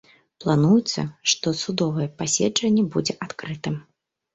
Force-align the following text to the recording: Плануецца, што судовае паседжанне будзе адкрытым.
Плануецца, 0.45 1.01
што 1.35 1.47
судовае 1.63 2.09
паседжанне 2.25 2.91
будзе 2.93 3.13
адкрытым. 3.31 3.83